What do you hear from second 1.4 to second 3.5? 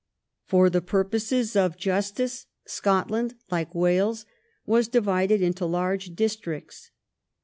of justice Scotland,